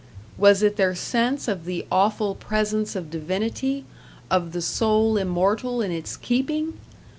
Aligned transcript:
Was 0.35 0.63
it 0.63 0.77
their 0.77 0.95
sense 0.95 1.47
of 1.47 1.63
the 1.65 1.85
awful 1.91 2.33
presence 2.33 2.95
of 2.95 3.11
divinity, 3.11 3.85
of 4.31 4.51
the 4.51 4.59
soul 4.63 5.15
immortal 5.15 5.79
in 5.79 5.91
its 5.91 6.17
keeping? 6.17 6.79